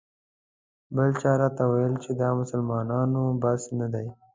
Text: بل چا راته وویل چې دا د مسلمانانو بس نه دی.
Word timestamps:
بل 0.95 1.09
چا 1.21 1.31
راته 1.39 1.63
وویل 1.65 1.95
چې 2.03 2.11
دا 2.19 2.29
د 2.33 2.37
مسلمانانو 2.39 3.21
بس 3.41 3.61
نه 3.79 3.87
دی. 3.93 4.07